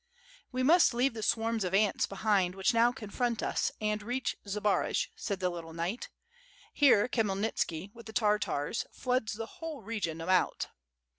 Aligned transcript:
"We 0.51 0.63
must 0.63 0.95
leave 0.95 1.13
the 1.13 1.21
swarms 1.21 1.63
of 1.63 1.75
ants 1.75 2.07
behind 2.07 2.55
which 2.55 2.73
now 2.73 2.91
ccm 2.91 3.11
front 3.11 3.43
us 3.43 3.71
and 3.79 4.01
reach 4.01 4.35
Zbaraj," 4.47 5.05
said 5.15 5.39
the 5.39 5.51
little 5.51 5.73
knight. 5.73 6.09
"Here, 6.73 7.07
Khmyelnitski, 7.07 7.93
with 7.93 8.07
the 8.07 8.11
Tartars 8.11 8.83
floods 8.91 9.33
the 9.33 9.45
whole 9.61 9.83
region 9.83 10.19
about." 10.19 10.69